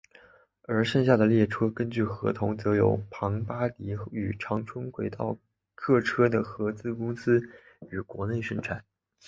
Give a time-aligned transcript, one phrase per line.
[0.63, 5.37] 而剩下的列车根据合同则由庞巴迪与长春轨道
[5.75, 7.39] 客车的合资公司
[7.91, 8.83] 于国内生产。